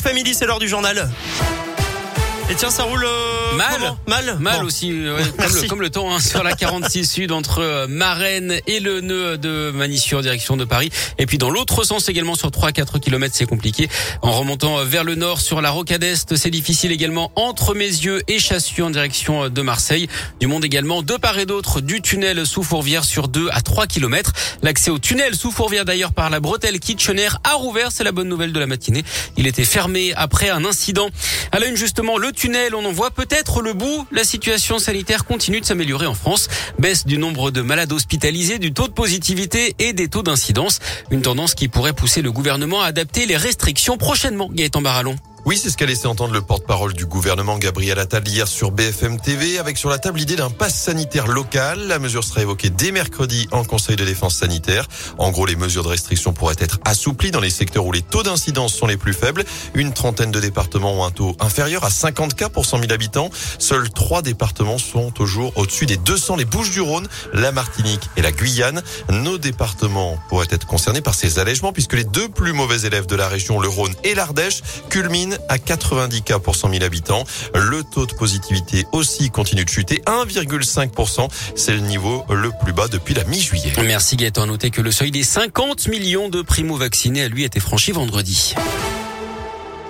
[0.00, 1.08] Family, c'est l'heure du journal.
[2.50, 4.66] Et tiens, ça roule euh, mal, mal, mal Bon.
[4.66, 8.58] aussi, ouais, comme, le, comme le temps hein, sur la 46 sud entre euh, Marennes
[8.66, 10.90] et le nœud de Manissure en direction de Paris.
[11.18, 13.90] Et puis dans l'autre sens également sur 3 4 km, c'est compliqué.
[14.22, 18.22] En remontant euh, vers le nord sur la rocade est, c'est difficile également entre Mézieux
[18.28, 20.08] et Chassieux en direction euh, de Marseille.
[20.40, 23.86] Du monde également de part et d'autre du tunnel sous Fourvière sur 2 à 3
[23.86, 24.32] km.
[24.62, 28.28] L'accès au tunnel sous Fourvière d'ailleurs par la bretelle Kitchener a rouvert, c'est la bonne
[28.28, 29.04] nouvelle de la matinée.
[29.36, 31.10] Il était fermé après un incident.
[31.52, 32.32] À la une justement, le
[32.74, 34.06] on en voit peut-être le bout.
[34.12, 36.48] La situation sanitaire continue de s'améliorer en France.
[36.78, 40.78] Baisse du nombre de malades hospitalisés, du taux de positivité et des taux d'incidence.
[41.10, 44.50] Une tendance qui pourrait pousser le gouvernement à adapter les restrictions prochainement.
[44.52, 45.16] Gaëtan Barallon.
[45.48, 49.18] Oui, c'est ce qu'a laissé entendre le porte-parole du gouvernement Gabriel Attal hier sur BFM
[49.18, 51.86] TV, avec sur la table l'idée d'un pass sanitaire local.
[51.86, 54.86] La mesure sera évoquée dès mercredi en Conseil de défense sanitaire.
[55.16, 58.22] En gros, les mesures de restriction pourraient être assouplies dans les secteurs où les taux
[58.22, 59.42] d'incidence sont les plus faibles.
[59.72, 63.30] Une trentaine de départements ont un taux inférieur à 50 cas pour 100 000 habitants.
[63.58, 68.32] Seuls trois départements sont au jour au-dessus des 200, les Bouches-du-Rhône, la Martinique et la
[68.32, 68.82] Guyane.
[69.08, 73.16] Nos départements pourraient être concernés par ces allègements puisque les deux plus mauvais élèves de
[73.16, 77.24] la région, le Rhône et l'Ardèche, culminent à 90 cas pour 100 000 habitants.
[77.54, 81.28] Le taux de positivité aussi continue de chuter, 1,5%.
[81.54, 83.72] C'est le niveau le plus bas depuis la mi-juillet.
[83.84, 84.46] Merci Gaëtan.
[84.46, 88.54] Notez que le seuil des 50 millions de primo-vaccinés a lui été franchi vendredi.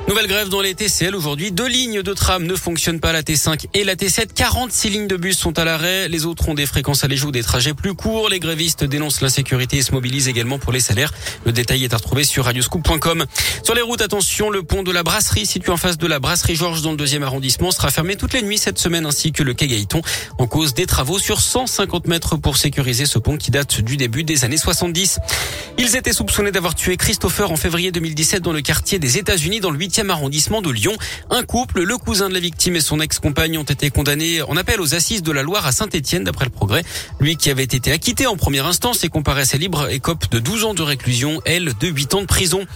[0.09, 1.53] Nouvelle grève dans les TCL aujourd'hui.
[1.53, 4.29] Deux lignes de tram ne fonctionnent pas, la T5 et la T7.
[4.35, 6.09] 46 lignes de bus sont à l'arrêt.
[6.09, 8.31] Les autres ont des fréquences allégées ou des trajets plus courts.
[8.31, 11.13] Les grévistes dénoncent l'insécurité et se mobilisent également pour les salaires.
[11.45, 13.27] Le détail est à retrouver sur radioscoop.com.
[13.63, 16.57] Sur les routes, attention, le pont de la brasserie situé en face de la brasserie
[16.57, 19.53] Georges dans le deuxième arrondissement sera fermé toutes les nuits cette semaine ainsi que le
[19.53, 20.01] quai Gaëton
[20.39, 24.25] en cause des travaux sur 150 mètres pour sécuriser ce pont qui date du début
[24.25, 25.19] des années 70.
[25.81, 29.71] Ils étaient soupçonnés d'avoir tué Christopher en février 2017 dans le quartier des États-Unis dans
[29.71, 30.97] le 8e arrondissement de Lyon.
[31.31, 34.81] Un couple, le cousin de la victime et son ex-compagne ont été condamnés en appel
[34.81, 36.83] aux assises de la Loire à Saint-Étienne d'après le progrès.
[37.21, 40.75] Lui qui avait été acquitté en première instance et comparaissait libre écope de 12 ans
[40.75, 42.67] de réclusion, elle de 8 ans de prison.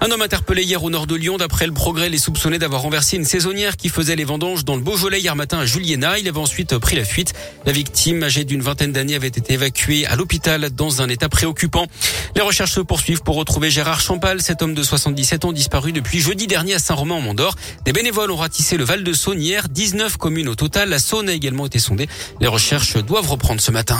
[0.00, 3.16] Un homme interpellé hier au nord de Lyon d'après le progrès les soupçonnés d'avoir renversé
[3.16, 6.20] une saisonnière qui faisait les vendanges dans le Beaujolais hier matin à Juliena.
[6.20, 7.34] Il avait ensuite pris la fuite.
[7.66, 11.88] La victime, âgée d'une vingtaine d'années, avait été évacuée à l'hôpital dans un état préoccupant.
[12.36, 16.20] Les recherches se poursuivent pour retrouver Gérard Champal, cet homme de 77 ans disparu depuis
[16.20, 17.56] jeudi dernier à Saint-Romain en Mandor.
[17.84, 20.90] Des bénévoles ont ratissé le Val de Saône hier, 19 communes au total.
[20.90, 22.08] La Saône a également été sondée.
[22.40, 23.98] Les recherches doivent reprendre ce matin.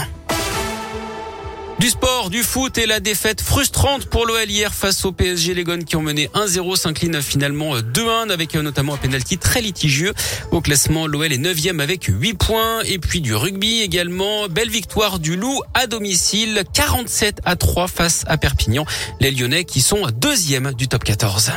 [1.78, 5.54] Du sport, du foot et la défaite frustrante pour l'OL hier face au PSG.
[5.54, 10.12] Les Gones qui ont mené 1-0 s'inclinent finalement 2-1 avec notamment un penalty très litigieux.
[10.50, 12.80] Au classement, l'OL est 9e avec 8 points.
[12.82, 14.48] Et puis du rugby également.
[14.48, 16.64] Belle victoire du Loup à domicile.
[16.72, 18.84] 47 à 3 face à Perpignan.
[19.20, 21.52] Les Lyonnais qui sont deuxième du top 14.